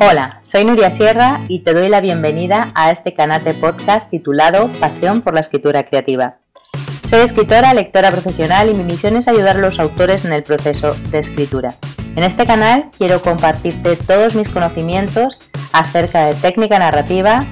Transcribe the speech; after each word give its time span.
Hola, 0.00 0.38
soy 0.42 0.64
Nuria 0.64 0.92
Sierra 0.92 1.40
y 1.48 1.64
te 1.64 1.74
doy 1.74 1.88
la 1.88 2.00
bienvenida 2.00 2.68
a 2.76 2.92
este 2.92 3.14
canal 3.14 3.42
de 3.42 3.52
podcast 3.52 4.08
titulado 4.08 4.70
Pasión 4.78 5.22
por 5.22 5.34
la 5.34 5.40
Escritura 5.40 5.82
Creativa. 5.82 6.38
Soy 7.10 7.18
escritora, 7.18 7.74
lectora 7.74 8.12
profesional 8.12 8.70
y 8.70 8.74
mi 8.74 8.84
misión 8.84 9.16
es 9.16 9.26
ayudar 9.26 9.56
a 9.56 9.60
los 9.60 9.80
autores 9.80 10.24
en 10.24 10.32
el 10.32 10.44
proceso 10.44 10.94
de 11.10 11.18
escritura. 11.18 11.74
En 12.14 12.22
este 12.22 12.46
canal 12.46 12.90
quiero 12.96 13.20
compartirte 13.22 13.96
todos 13.96 14.36
mis 14.36 14.50
conocimientos 14.50 15.36
acerca 15.72 16.26
de 16.26 16.34
técnica 16.34 16.78
narrativa, 16.78 17.44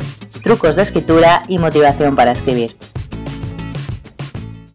trucos 0.45 0.77
de 0.77 0.82
escritura 0.82 1.43
y 1.48 1.59
motivación 1.59 2.14
para 2.14 2.30
escribir. 2.30 2.77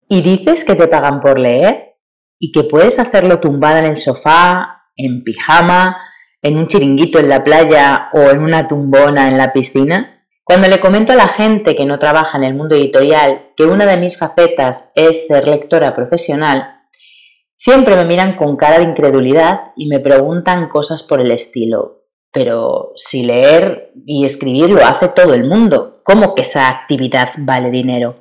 ¿Y 0.09 0.21
dices 0.23 0.66
que 0.66 0.75
te 0.75 0.89
pagan 0.89 1.21
por 1.21 1.39
leer? 1.39 1.91
¿Y 2.44 2.52
que 2.52 2.64
puedes 2.64 2.98
hacerlo 2.98 3.39
tumbada 3.39 3.78
en 3.78 3.86
el 3.86 3.98
sofá, 3.98 4.88
en 4.96 5.23
pijama, 5.23 6.02
en 6.41 6.58
un 6.58 6.68
chiringuito 6.68 7.20
en 7.20 7.30
la 7.30 7.44
playa 7.44 8.09
o 8.13 8.32
en 8.32 8.40
una 8.40 8.68
tumbona 8.68 9.30
en 9.30 9.38
la 9.38 9.54
piscina? 9.54 10.26
Cuando 10.44 10.68
le 10.68 10.80
comento 10.80 11.13
a 11.13 11.16
la 11.16 11.27
gente 11.27 11.76
que 11.76 11.85
no 11.85 11.99
trabaja 11.99 12.40
en 12.40 12.44
el 12.44 12.55
mundo 12.55 12.76
editorial 12.76 13.52
que 13.55 13.66
una 13.66 13.85
de 13.85 13.98
mis 13.98 14.18
facetas 14.18 14.91
es 14.96 15.27
ser 15.27 15.48
lectora 15.48 15.94
profesional, 15.94 16.80
siempre 17.55 17.96
me 17.96 18.05
miran 18.05 18.35
con 18.38 18.58
cara 18.58 18.80
de 18.80 18.85
incredulidad 18.85 19.73
y 19.77 19.88
me 19.88 19.99
preguntan 19.99 20.68
cosas 20.68 21.04
por 21.04 21.21
el 21.21 21.30
estilo. 21.30 22.08
Pero 22.34 22.94
si 22.96 23.23
leer 23.23 23.91
y 24.08 24.26
escribir 24.26 24.71
lo 24.71 24.84
hace 24.84 25.10
todo 25.10 25.35
el 25.35 25.48
mundo, 25.48 26.02
¿cómo 26.04 26.34
que 26.34 26.41
esa 26.41 26.70
actividad 26.70 27.30
vale 27.38 27.70
dinero? 27.70 28.20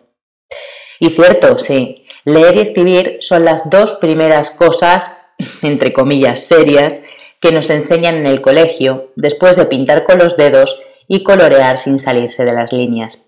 Y 1.01 1.09
cierto, 1.11 1.59
sí, 1.59 2.07
leer 2.25 2.57
y 2.57 2.61
escribir 2.61 3.17
son 3.21 3.47
las 3.47 3.71
dos 3.71 3.95
primeras 3.95 4.51
cosas, 4.51 5.33
entre 5.63 5.93
comillas, 5.93 6.41
serias 6.47 7.03
que 7.41 7.53
nos 7.53 7.71
enseñan 7.71 8.17
en 8.17 8.27
el 8.27 8.43
colegio 8.43 9.11
después 9.17 9.57
de 9.57 9.65
pintar 9.65 10.05
con 10.05 10.19
los 10.19 10.37
dedos 10.37 10.79
y 11.09 11.23
colorear 11.23 11.79
sin 11.81 11.99
salirse 11.99 12.45
de 12.45 12.53
las 12.53 12.71
líneas. 12.73 13.27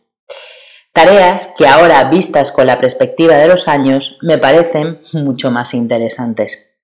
Tareas 0.92 1.54
que 1.56 1.66
ahora, 1.66 2.04
vistas 2.04 2.52
con 2.52 2.66
la 2.66 2.76
perspectiva 2.76 3.36
de 3.36 3.48
los 3.48 3.66
años, 3.66 4.18
me 4.20 4.36
parecen 4.36 5.00
mucho 5.14 5.50
más 5.50 5.72
interesantes. 5.72 6.74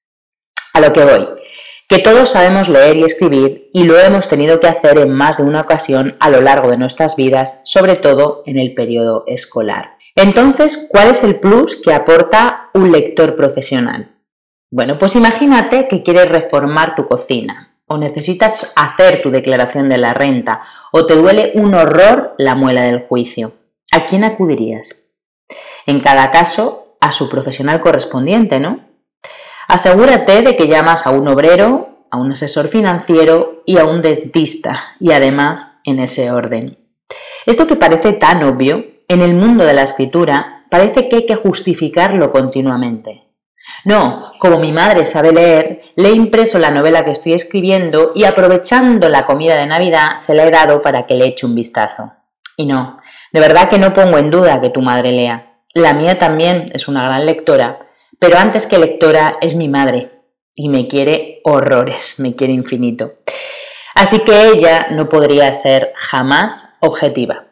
A 0.73 0.81
lo 0.81 0.95
que 0.95 1.05
voy, 1.05 1.29
que 1.87 1.99
todos 1.99 2.31
sabemos 2.31 2.71
leer 2.71 2.97
y 2.97 3.05
escribir 3.05 3.69
y 3.75 3.85
lo 3.85 3.99
hemos 3.99 4.27
tenido 4.29 4.59
que 4.59 4.69
hacer 4.69 4.99
en 4.99 5.11
más 5.11 5.37
de 5.37 5.43
una 5.43 5.61
ocasión 5.61 6.17
a 6.21 6.31
lo 6.31 6.41
largo 6.41 6.71
de 6.71 6.79
nuestras 6.79 7.17
vidas, 7.17 7.61
sobre 7.65 7.97
todo 7.97 8.43
en 8.47 8.59
el 8.59 8.73
periodo 8.73 9.25
escolar. 9.27 9.98
Entonces, 10.19 10.89
¿cuál 10.91 11.11
es 11.11 11.23
el 11.23 11.39
plus 11.39 11.77
que 11.77 11.95
aporta 11.95 12.71
un 12.75 12.91
lector 12.91 13.37
profesional? 13.37 14.17
Bueno, 14.69 14.99
pues 14.99 15.15
imagínate 15.15 15.87
que 15.87 16.03
quieres 16.03 16.29
reformar 16.29 16.97
tu 16.97 17.07
cocina 17.07 17.77
o 17.87 17.99
necesitas 17.99 18.73
hacer 18.75 19.23
tu 19.23 19.31
declaración 19.31 19.89
de 19.89 19.97
la 19.97 20.15
renta 20.15 20.63
o 20.91 21.07
te 21.07 21.15
duele 21.15 21.53
un 21.55 21.73
horror 21.73 22.35
la 22.37 22.57
muela 22.57 22.83
del 22.83 23.07
juicio. 23.07 23.53
¿A 23.93 24.07
quién 24.07 24.25
acudirías? 24.25 25.05
En 25.87 26.01
cada 26.01 26.33
caso, 26.33 26.97
a 27.01 27.13
su 27.13 27.29
profesional 27.29 27.81
correspondiente, 27.81 28.59
¿no? 28.59 28.81
Asegúrate 29.69 30.43
de 30.43 30.57
que 30.57 30.67
llamas 30.67 31.07
a 31.07 31.11
un 31.11 31.29
obrero, 31.29 32.07
a 32.11 32.17
un 32.17 32.33
asesor 32.33 32.67
financiero 32.67 33.63
y 33.67 33.79
a 33.79 33.85
un 33.85 34.03
dentista, 34.03 34.97
y 34.99 35.13
además 35.13 35.79
en 35.85 36.01
ese 36.01 36.33
orden. 36.33 36.77
Esto 37.47 37.69
que 37.69 37.77
parece 37.77 38.15
tan 38.15 38.43
obvio, 38.43 38.98
en 39.09 39.23
el 39.23 39.35
mundo 39.35 39.65
de 39.65 39.73
la 39.73 39.83
escritura 39.83 40.67
parece 40.71 41.09
que 41.09 41.17
hay 41.17 41.27
que 41.27 41.35
justificarlo 41.35 42.31
continuamente. 42.31 43.25
No, 43.85 44.33
como 44.39 44.59
mi 44.59 44.73
madre 44.73 45.05
sabe 45.05 45.33
leer, 45.33 45.81
le 45.97 46.11
he 46.11 46.13
impreso 46.13 46.59
la 46.59 46.71
novela 46.71 47.05
que 47.05 47.11
estoy 47.11 47.33
escribiendo 47.33 48.13
y 48.15 48.25
aprovechando 48.25 49.09
la 49.09 49.25
comida 49.25 49.57
de 49.57 49.67
Navidad 49.67 50.19
se 50.19 50.35
la 50.35 50.47
he 50.47 50.51
dado 50.51 50.81
para 50.83 51.07
que 51.07 51.15
le 51.15 51.27
eche 51.27 51.47
un 51.47 51.55
vistazo. 51.55 52.13
Y 52.57 52.67
no, 52.67 52.99
de 53.33 53.41
verdad 53.41 53.69
que 53.69 53.79
no 53.79 53.93
pongo 53.93 54.19
en 54.19 54.31
duda 54.31 54.61
que 54.61 54.71
tu 54.71 54.83
madre 54.83 55.13
lea. 55.13 55.63
La 55.75 55.95
mía 55.95 56.19
también 56.19 56.67
es 56.73 56.89
una 56.89 57.05
gran 57.05 57.27
lectora, 57.27 57.89
pero 58.19 58.39
antes 58.39 58.67
que 58.67 58.79
lectora 58.79 59.39
es 59.41 59.55
mi 59.55 59.69
madre 59.69 60.23
y 60.55 60.69
me 60.69 60.87
quiere 60.87 61.41
horrores, 61.45 62.15
me 62.19 62.35
quiere 62.35 62.53
infinito. 62.53 63.13
Así 63.95 64.21
que 64.21 64.49
ella 64.49 64.89
no 64.91 65.09
podría 65.09 65.53
ser 65.53 65.93
jamás 65.97 66.69
objetiva. 66.81 67.47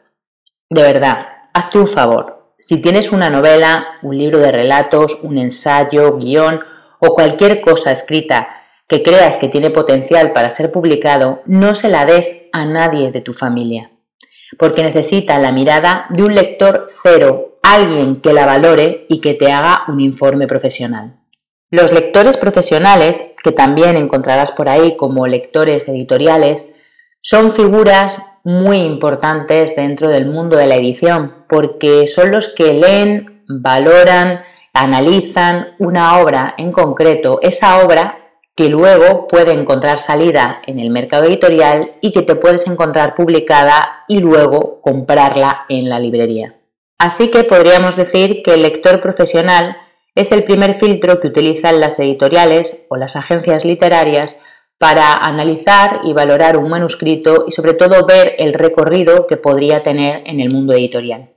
De 0.68 0.82
verdad, 0.82 1.35
hazte 1.56 1.78
un 1.78 1.88
favor, 1.88 2.52
si 2.58 2.82
tienes 2.82 3.12
una 3.12 3.30
novela, 3.30 3.86
un 4.02 4.18
libro 4.18 4.40
de 4.40 4.52
relatos, 4.52 5.18
un 5.22 5.38
ensayo, 5.38 6.16
guion 6.18 6.60
o 6.98 7.14
cualquier 7.14 7.62
cosa 7.62 7.92
escrita 7.92 8.48
que 8.86 9.02
creas 9.02 9.36
que 9.36 9.48
tiene 9.48 9.70
potencial 9.70 10.32
para 10.32 10.50
ser 10.50 10.70
publicado, 10.70 11.40
no 11.46 11.74
se 11.74 11.88
la 11.88 12.04
des 12.04 12.48
a 12.52 12.66
nadie 12.66 13.10
de 13.10 13.22
tu 13.22 13.32
familia, 13.32 13.90
porque 14.58 14.82
necesita 14.82 15.38
la 15.38 15.50
mirada 15.50 16.04
de 16.10 16.24
un 16.24 16.34
lector 16.34 16.88
cero, 16.90 17.56
alguien 17.62 18.20
que 18.20 18.34
la 18.34 18.44
valore 18.44 19.06
y 19.08 19.20
que 19.20 19.32
te 19.32 19.50
haga 19.50 19.84
un 19.88 20.00
informe 20.00 20.46
profesional. 20.46 21.16
Los 21.70 21.90
lectores 21.90 22.36
profesionales, 22.36 23.24
que 23.42 23.52
también 23.52 23.96
encontrarás 23.96 24.52
por 24.52 24.68
ahí 24.68 24.94
como 24.96 25.26
lectores 25.26 25.88
editoriales, 25.88 26.74
son 27.22 27.52
figuras 27.52 28.18
muy 28.46 28.76
importantes 28.76 29.74
dentro 29.74 30.08
del 30.08 30.26
mundo 30.26 30.56
de 30.56 30.68
la 30.68 30.76
edición, 30.76 31.34
porque 31.48 32.06
son 32.06 32.30
los 32.30 32.54
que 32.54 32.74
leen, 32.74 33.42
valoran, 33.48 34.40
analizan 34.72 35.74
una 35.80 36.20
obra 36.20 36.54
en 36.56 36.70
concreto, 36.70 37.40
esa 37.42 37.84
obra 37.84 38.18
que 38.54 38.68
luego 38.68 39.26
puede 39.26 39.52
encontrar 39.52 39.98
salida 39.98 40.62
en 40.64 40.78
el 40.78 40.90
mercado 40.90 41.24
editorial 41.24 41.90
y 42.00 42.12
que 42.12 42.22
te 42.22 42.36
puedes 42.36 42.68
encontrar 42.68 43.16
publicada 43.16 44.04
y 44.06 44.20
luego 44.20 44.80
comprarla 44.80 45.66
en 45.68 45.88
la 45.88 45.98
librería. 45.98 46.54
Así 46.98 47.32
que 47.32 47.42
podríamos 47.42 47.96
decir 47.96 48.44
que 48.44 48.54
el 48.54 48.62
lector 48.62 49.00
profesional 49.00 49.76
es 50.14 50.30
el 50.30 50.44
primer 50.44 50.74
filtro 50.74 51.18
que 51.18 51.26
utilizan 51.26 51.80
las 51.80 51.98
editoriales 51.98 52.86
o 52.90 52.96
las 52.96 53.16
agencias 53.16 53.64
literarias 53.64 54.40
para 54.78 55.14
analizar 55.14 56.00
y 56.04 56.12
valorar 56.12 56.56
un 56.56 56.68
manuscrito 56.68 57.44
y 57.46 57.52
sobre 57.52 57.74
todo 57.74 58.06
ver 58.06 58.34
el 58.38 58.52
recorrido 58.52 59.26
que 59.26 59.36
podría 59.36 59.82
tener 59.82 60.22
en 60.26 60.40
el 60.40 60.52
mundo 60.52 60.74
editorial. 60.74 61.30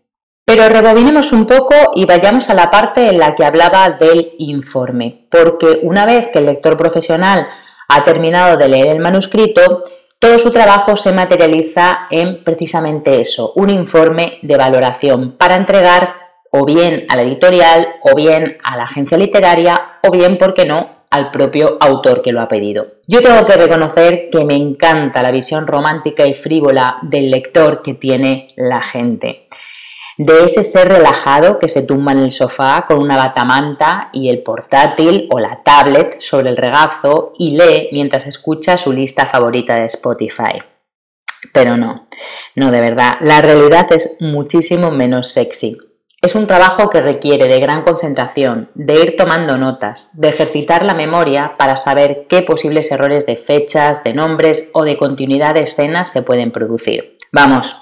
Pero 0.46 0.68
rebobinemos 0.68 1.32
un 1.32 1.46
poco 1.46 1.76
y 1.96 2.06
vayamos 2.06 2.50
a 2.50 2.56
la 2.56 2.72
parte 2.72 3.08
en 3.08 3.20
la 3.20 3.36
que 3.36 3.46
hablaba 3.46 3.92
del 3.92 4.34
informe, 4.40 5.28
porque 5.30 5.80
una 5.84 6.06
vez 6.06 6.30
que 6.34 6.40
el 6.40 6.48
lector 6.48 6.76
profesional 6.76 7.48
ha 7.88 8.04
terminado 8.04 8.58
de 8.58 8.68
leer 8.68 8.88
el 8.88 9.00
manuscrito, 9.00 9.84
todo 10.18 10.38
su 10.40 10.52
trabajo 10.52 10.98
se 10.98 11.12
materializa 11.12 12.08
en 12.10 12.44
precisamente 12.44 13.22
eso, 13.22 13.54
un 13.56 13.70
informe 13.70 14.40
de 14.42 14.58
valoración 14.58 15.38
para 15.38 15.56
entregar 15.56 16.16
o 16.52 16.66
bien 16.66 17.06
a 17.10 17.16
la 17.16 17.22
editorial, 17.22 17.88
o 18.02 18.16
bien 18.16 18.58
a 18.64 18.76
la 18.76 18.84
agencia 18.84 19.18
literaria, 19.18 20.00
o 20.04 20.12
bien, 20.12 20.38
¿por 20.38 20.54
qué 20.54 20.66
no?, 20.66 20.99
al 21.09 21.31
propio 21.31 21.78
autor 21.80 22.22
que 22.22 22.31
lo 22.31 22.42
ha 22.42 22.47
pedido. 22.47 22.88
Yo 23.08 23.22
tengo 23.22 23.46
que 23.46 23.58
reconocer 23.58 24.30
que 24.31 24.46
me 24.46 24.56
encanta 24.56 25.24
la 25.24 25.31
visión 25.31 25.66
romántica 25.68 26.25
y 26.25 26.34
frívola 26.34 27.00
del 27.02 27.31
lector 27.31 27.81
que 27.81 27.96
tiene 27.96 28.47
la 28.56 28.81
gente. 28.81 29.47
De 30.18 30.44
ese 30.44 30.64
ser 30.64 30.90
relajado 30.90 31.59
que 31.59 31.70
se 31.70 31.84
tumba 31.84 32.12
en 32.12 32.18
el 32.18 32.31
sofá 32.31 32.86
con 32.86 33.00
una 33.00 33.16
batamanta 33.16 34.09
y 34.12 34.30
el 34.30 34.44
portátil 34.44 35.28
o 35.31 35.40
la 35.40 35.64
tablet 35.64 36.20
sobre 36.20 36.50
el 36.50 36.58
regazo 36.58 37.31
y 37.38 37.56
lee 37.56 37.88
mientras 37.94 38.28
escucha 38.28 38.78
su 38.78 38.91
lista 38.91 39.26
favorita 39.26 39.76
de 39.76 39.86
Spotify. 39.86 40.59
Pero 41.53 41.78
no, 41.78 42.06
no 42.56 42.70
de 42.70 42.81
verdad, 42.81 43.14
la 43.22 43.41
realidad 43.41 43.88
es 43.91 44.18
muchísimo 44.20 44.91
menos 44.91 45.31
sexy. 45.31 45.78
Es 46.22 46.35
un 46.35 46.47
trabajo 46.47 46.90
que 46.90 47.00
requiere 47.00 47.47
de 47.47 47.59
gran 47.59 47.81
concentración, 47.84 48.69
de 48.74 49.02
ir 49.02 49.16
tomando 49.16 49.56
notas, 49.57 50.12
de 50.19 50.28
ejercitar 50.28 50.84
la 50.84 50.94
memoria 50.94 51.53
para 51.57 51.78
saber 51.78 52.25
qué 52.28 52.41
posibles 52.41 52.91
errores 52.91 53.25
de 53.25 53.38
fechas, 53.38 54.03
de 54.03 54.14
nombres 54.14 54.70
o 54.73 54.84
de 54.84 54.97
continuidad 54.97 55.53
de 55.53 55.61
escenas 55.61 56.11
se 56.11 56.22
pueden 56.22 56.52
producir. 56.52 57.17
Vamos, 57.32 57.78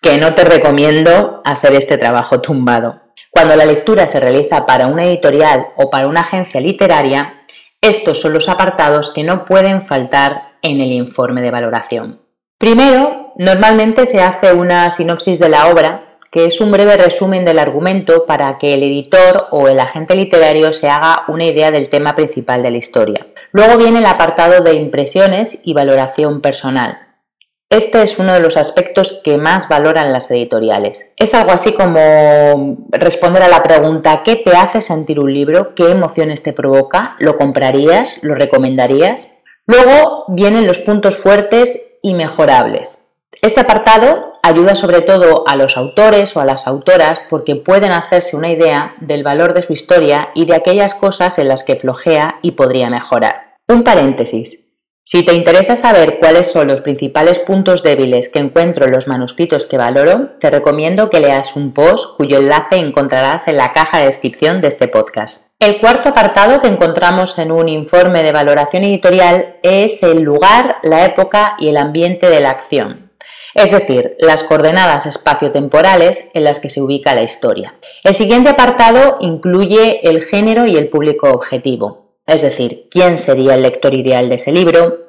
que 0.00 0.16
no 0.16 0.32
te 0.34 0.44
recomiendo 0.44 1.42
hacer 1.44 1.74
este 1.74 1.98
trabajo 1.98 2.40
tumbado. 2.40 3.02
Cuando 3.30 3.54
la 3.56 3.66
lectura 3.66 4.08
se 4.08 4.20
realiza 4.20 4.64
para 4.64 4.86
una 4.86 5.04
editorial 5.04 5.66
o 5.76 5.90
para 5.90 6.08
una 6.08 6.20
agencia 6.20 6.62
literaria, 6.62 7.42
estos 7.82 8.22
son 8.22 8.32
los 8.32 8.48
apartados 8.48 9.10
que 9.10 9.22
no 9.22 9.44
pueden 9.44 9.82
faltar 9.82 10.56
en 10.62 10.80
el 10.80 10.92
informe 10.92 11.42
de 11.42 11.50
valoración. 11.50 12.22
Primero, 12.56 13.34
normalmente 13.36 14.06
se 14.06 14.22
hace 14.22 14.54
una 14.54 14.90
sinopsis 14.90 15.38
de 15.38 15.50
la 15.50 15.66
obra 15.66 16.05
que 16.36 16.44
es 16.44 16.60
un 16.60 16.70
breve 16.70 16.98
resumen 16.98 17.46
del 17.46 17.58
argumento 17.58 18.26
para 18.26 18.58
que 18.58 18.74
el 18.74 18.82
editor 18.82 19.46
o 19.52 19.68
el 19.68 19.80
agente 19.80 20.14
literario 20.14 20.70
se 20.74 20.86
haga 20.86 21.22
una 21.28 21.46
idea 21.46 21.70
del 21.70 21.88
tema 21.88 22.14
principal 22.14 22.60
de 22.60 22.70
la 22.70 22.76
historia. 22.76 23.28
Luego 23.52 23.78
viene 23.78 24.00
el 24.00 24.04
apartado 24.04 24.62
de 24.62 24.74
impresiones 24.74 25.62
y 25.64 25.72
valoración 25.72 26.42
personal. 26.42 26.98
Este 27.70 28.02
es 28.02 28.18
uno 28.18 28.34
de 28.34 28.40
los 28.40 28.58
aspectos 28.58 29.22
que 29.24 29.38
más 29.38 29.66
valoran 29.70 30.12
las 30.12 30.30
editoriales. 30.30 31.10
Es 31.16 31.32
algo 31.32 31.52
así 31.52 31.72
como 31.72 32.84
responder 32.90 33.42
a 33.42 33.48
la 33.48 33.62
pregunta 33.62 34.20
¿qué 34.22 34.36
te 34.36 34.54
hace 34.54 34.82
sentir 34.82 35.18
un 35.18 35.32
libro? 35.32 35.74
¿Qué 35.74 35.90
emociones 35.90 36.42
te 36.42 36.52
provoca? 36.52 37.16
¿Lo 37.18 37.38
comprarías? 37.38 38.22
¿Lo 38.22 38.34
recomendarías? 38.34 39.38
Luego 39.64 40.26
vienen 40.28 40.66
los 40.66 40.80
puntos 40.80 41.16
fuertes 41.16 41.98
y 42.02 42.12
mejorables. 42.12 43.05
Este 43.42 43.60
apartado 43.60 44.32
ayuda 44.42 44.74
sobre 44.74 45.02
todo 45.02 45.44
a 45.46 45.56
los 45.56 45.76
autores 45.76 46.36
o 46.36 46.40
a 46.40 46.44
las 46.44 46.66
autoras 46.66 47.20
porque 47.28 47.56
pueden 47.56 47.92
hacerse 47.92 48.36
una 48.36 48.50
idea 48.50 48.94
del 49.00 49.22
valor 49.22 49.54
de 49.54 49.62
su 49.62 49.72
historia 49.72 50.30
y 50.34 50.46
de 50.46 50.54
aquellas 50.54 50.94
cosas 50.94 51.38
en 51.38 51.48
las 51.48 51.64
que 51.64 51.76
flojea 51.76 52.38
y 52.42 52.52
podría 52.52 52.90
mejorar. 52.90 53.56
Un 53.68 53.82
paréntesis. 53.82 54.66
Si 55.08 55.24
te 55.24 55.34
interesa 55.34 55.76
saber 55.76 56.18
cuáles 56.18 56.50
son 56.50 56.66
los 56.66 56.80
principales 56.80 57.38
puntos 57.38 57.84
débiles 57.84 58.28
que 58.28 58.40
encuentro 58.40 58.86
en 58.86 58.90
los 58.90 59.06
manuscritos 59.06 59.66
que 59.66 59.78
valoro, 59.78 60.30
te 60.40 60.50
recomiendo 60.50 61.10
que 61.10 61.20
leas 61.20 61.54
un 61.54 61.72
post 61.72 62.16
cuyo 62.16 62.38
enlace 62.38 62.74
encontrarás 62.74 63.46
en 63.46 63.56
la 63.56 63.70
caja 63.70 64.00
de 64.00 64.06
descripción 64.06 64.60
de 64.60 64.66
este 64.66 64.88
podcast. 64.88 65.50
El 65.60 65.78
cuarto 65.78 66.08
apartado 66.08 66.60
que 66.60 66.66
encontramos 66.66 67.38
en 67.38 67.52
un 67.52 67.68
informe 67.68 68.24
de 68.24 68.32
valoración 68.32 68.82
editorial 68.82 69.58
es 69.62 70.02
el 70.02 70.22
lugar, 70.22 70.78
la 70.82 71.04
época 71.04 71.54
y 71.60 71.68
el 71.68 71.76
ambiente 71.76 72.28
de 72.28 72.40
la 72.40 72.50
acción, 72.50 73.05
es 73.56 73.70
decir, 73.70 74.16
las 74.18 74.42
coordenadas 74.42 75.06
espaciotemporales 75.06 76.30
en 76.34 76.44
las 76.44 76.60
que 76.60 76.70
se 76.70 76.80
ubica 76.80 77.14
la 77.14 77.22
historia. 77.22 77.74
El 78.04 78.14
siguiente 78.14 78.50
apartado 78.50 79.16
incluye 79.20 80.08
el 80.08 80.22
género 80.22 80.66
y 80.66 80.76
el 80.76 80.88
público 80.88 81.30
objetivo. 81.30 82.06
Es 82.26 82.42
decir, 82.42 82.88
quién 82.90 83.18
sería 83.18 83.54
el 83.54 83.62
lector 83.62 83.94
ideal 83.94 84.28
de 84.28 84.34
ese 84.34 84.52
libro, 84.52 85.06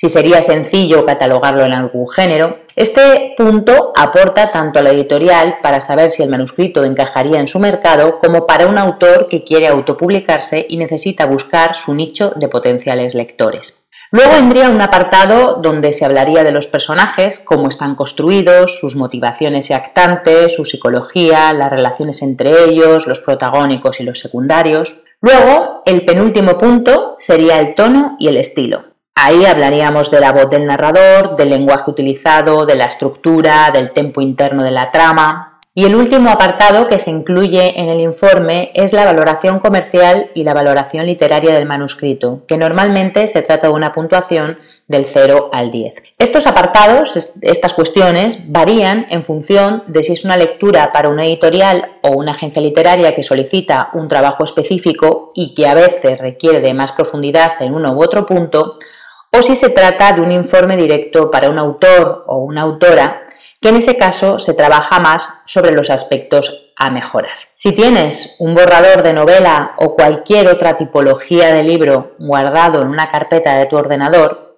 si 0.00 0.08
sería 0.08 0.42
sencillo 0.42 1.04
catalogarlo 1.04 1.62
en 1.64 1.74
algún 1.74 2.08
género. 2.08 2.60
Este 2.74 3.34
punto 3.36 3.92
aporta 3.94 4.50
tanto 4.50 4.78
a 4.78 4.82
la 4.82 4.90
editorial 4.90 5.58
para 5.62 5.82
saber 5.82 6.10
si 6.10 6.22
el 6.22 6.30
manuscrito 6.30 6.84
encajaría 6.84 7.38
en 7.38 7.48
su 7.48 7.58
mercado 7.58 8.18
como 8.18 8.46
para 8.46 8.66
un 8.66 8.78
autor 8.78 9.28
que 9.28 9.44
quiere 9.44 9.68
autopublicarse 9.68 10.64
y 10.66 10.78
necesita 10.78 11.26
buscar 11.26 11.76
su 11.76 11.92
nicho 11.92 12.32
de 12.34 12.48
potenciales 12.48 13.14
lectores. 13.14 13.79
Luego 14.12 14.32
vendría 14.32 14.70
un 14.70 14.80
apartado 14.80 15.60
donde 15.62 15.92
se 15.92 16.04
hablaría 16.04 16.42
de 16.42 16.50
los 16.50 16.66
personajes, 16.66 17.38
cómo 17.38 17.68
están 17.68 17.94
construidos, 17.94 18.80
sus 18.80 18.96
motivaciones 18.96 19.70
y 19.70 19.72
actantes, 19.72 20.56
su 20.56 20.64
psicología, 20.64 21.52
las 21.52 21.70
relaciones 21.70 22.20
entre 22.22 22.64
ellos, 22.64 23.06
los 23.06 23.20
protagónicos 23.20 24.00
y 24.00 24.02
los 24.02 24.18
secundarios. 24.18 24.96
Luego, 25.20 25.82
el 25.86 26.04
penúltimo 26.04 26.58
punto 26.58 27.14
sería 27.18 27.60
el 27.60 27.76
tono 27.76 28.16
y 28.18 28.26
el 28.26 28.36
estilo. 28.36 28.82
Ahí 29.14 29.44
hablaríamos 29.44 30.10
de 30.10 30.18
la 30.18 30.32
voz 30.32 30.50
del 30.50 30.66
narrador, 30.66 31.36
del 31.36 31.50
lenguaje 31.50 31.88
utilizado, 31.88 32.66
de 32.66 32.74
la 32.74 32.86
estructura, 32.86 33.70
del 33.70 33.92
tempo 33.92 34.20
interno 34.20 34.64
de 34.64 34.70
la 34.72 34.90
trama, 34.90 35.49
y 35.72 35.84
el 35.84 35.94
último 35.94 36.30
apartado 36.30 36.88
que 36.88 36.98
se 36.98 37.10
incluye 37.10 37.80
en 37.80 37.88
el 37.88 38.00
informe 38.00 38.72
es 38.74 38.92
la 38.92 39.04
valoración 39.04 39.60
comercial 39.60 40.28
y 40.34 40.42
la 40.42 40.52
valoración 40.52 41.06
literaria 41.06 41.52
del 41.52 41.64
manuscrito, 41.64 42.42
que 42.48 42.56
normalmente 42.56 43.28
se 43.28 43.42
trata 43.42 43.68
de 43.68 43.72
una 43.72 43.92
puntuación 43.92 44.58
del 44.88 45.06
0 45.06 45.50
al 45.52 45.70
10. 45.70 46.02
Estos 46.18 46.48
apartados, 46.48 47.16
estas 47.42 47.72
cuestiones, 47.72 48.50
varían 48.50 49.06
en 49.10 49.24
función 49.24 49.84
de 49.86 50.02
si 50.02 50.14
es 50.14 50.24
una 50.24 50.36
lectura 50.36 50.90
para 50.92 51.08
una 51.08 51.24
editorial 51.24 51.98
o 52.02 52.10
una 52.10 52.32
agencia 52.32 52.60
literaria 52.60 53.14
que 53.14 53.22
solicita 53.22 53.90
un 53.92 54.08
trabajo 54.08 54.42
específico 54.42 55.30
y 55.36 55.54
que 55.54 55.68
a 55.68 55.74
veces 55.74 56.18
requiere 56.18 56.60
de 56.60 56.74
más 56.74 56.90
profundidad 56.90 57.52
en 57.60 57.74
uno 57.74 57.92
u 57.92 58.02
otro 58.02 58.26
punto, 58.26 58.76
o 59.32 59.42
si 59.42 59.54
se 59.54 59.70
trata 59.70 60.12
de 60.12 60.22
un 60.22 60.32
informe 60.32 60.76
directo 60.76 61.30
para 61.30 61.48
un 61.48 61.60
autor 61.60 62.24
o 62.26 62.38
una 62.38 62.62
autora 62.62 63.22
que 63.60 63.68
en 63.68 63.76
ese 63.76 63.96
caso 63.96 64.38
se 64.38 64.54
trabaja 64.54 65.00
más 65.00 65.42
sobre 65.46 65.72
los 65.72 65.90
aspectos 65.90 66.72
a 66.76 66.90
mejorar. 66.90 67.36
Si 67.54 67.72
tienes 67.72 68.36
un 68.38 68.54
borrador 68.54 69.02
de 69.02 69.12
novela 69.12 69.74
o 69.76 69.94
cualquier 69.94 70.48
otra 70.48 70.74
tipología 70.74 71.52
de 71.52 71.62
libro 71.62 72.14
guardado 72.18 72.80
en 72.80 72.88
una 72.88 73.10
carpeta 73.10 73.58
de 73.58 73.66
tu 73.66 73.76
ordenador, 73.76 74.56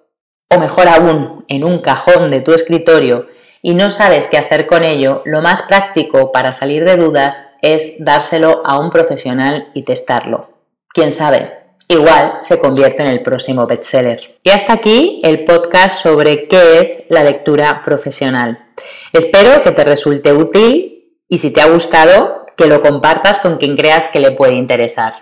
o 0.49 0.57
mejor 0.57 0.87
aún, 0.87 1.43
en 1.49 1.65
un 1.65 1.79
cajón 1.79 2.31
de 2.31 2.39
tu 2.39 2.53
escritorio, 2.53 3.27
y 3.61 3.75
no 3.75 3.91
sabes 3.91 4.27
qué 4.27 4.37
hacer 4.37 4.67
con 4.67 4.83
ello, 4.83 5.21
lo 5.25 5.41
más 5.41 5.63
práctico 5.63 6.31
para 6.31 6.53
salir 6.53 6.85
de 6.85 6.97
dudas 6.97 7.55
es 7.61 8.03
dárselo 8.03 8.61
a 8.65 8.77
un 8.77 8.89
profesional 8.89 9.69
y 9.73 9.83
testarlo. 9.83 10.49
Quién 10.89 11.11
sabe, 11.11 11.63
igual 11.87 12.39
se 12.41 12.59
convierte 12.59 13.03
en 13.03 13.09
el 13.09 13.23
próximo 13.23 13.65
bestseller. 13.65 14.37
Y 14.43 14.49
hasta 14.51 14.73
aquí 14.73 15.21
el 15.23 15.43
podcast 15.45 15.62
sobre 15.73 16.47
qué 16.47 16.79
es 16.79 17.05
la 17.09 17.23
lectura 17.23 17.81
profesional. 17.83 18.59
Espero 19.11 19.63
que 19.63 19.71
te 19.71 19.83
resulte 19.83 20.31
útil 20.31 21.17
y 21.27 21.39
si 21.39 21.51
te 21.51 21.61
ha 21.61 21.67
gustado, 21.67 22.45
que 22.55 22.67
lo 22.67 22.79
compartas 22.79 23.39
con 23.39 23.57
quien 23.57 23.75
creas 23.75 24.07
que 24.13 24.19
le 24.19 24.31
puede 24.31 24.53
interesar. 24.53 25.13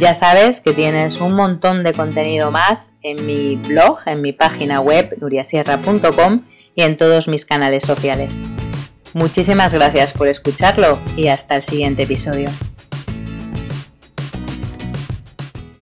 Ya 0.00 0.14
sabes 0.14 0.60
que 0.60 0.72
tienes 0.72 1.20
un 1.20 1.34
montón 1.34 1.84
de 1.84 1.92
contenido 1.92 2.50
más 2.50 2.94
en 3.02 3.26
mi 3.26 3.56
blog, 3.56 3.98
en 4.06 4.22
mi 4.22 4.32
página 4.32 4.80
web 4.80 5.16
nuriasierra.com 5.20 6.42
y 6.74 6.82
en 6.82 6.96
todos 6.96 7.28
mis 7.28 7.44
canales 7.44 7.84
sociales. 7.84 8.42
Muchísimas 9.12 9.74
gracias 9.74 10.12
por 10.12 10.28
escucharlo 10.28 10.98
y 11.14 11.28
hasta 11.28 11.56
el 11.56 11.62
siguiente 11.62 12.04
episodio. 12.04 12.48